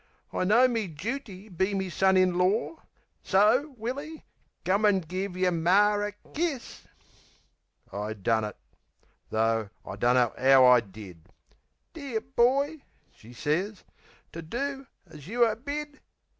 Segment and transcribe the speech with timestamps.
[0.33, 2.81] I know me jooty be me son in lor;
[3.21, 4.25] So, Willy,
[4.65, 6.87] come an' give yer Mar a kiss."
[7.93, 8.57] I done it.
[9.29, 11.29] Tho' I dunno 'ow I did.
[11.93, 12.81] "Dear boy,"
[13.13, 13.83] she sez,
[14.31, 15.99] "to do as you are bid.